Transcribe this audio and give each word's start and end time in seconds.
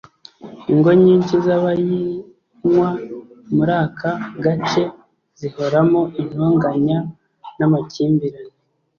Ingo 0.71 0.91
nyinshi 1.03 1.33
z’abayinywa 1.45 2.89
muri 3.55 3.73
aka 3.85 4.11
gace 4.43 4.83
zihoramo 5.39 6.01
intonganya 6.21 6.99
n’amakimbirane 7.57 8.51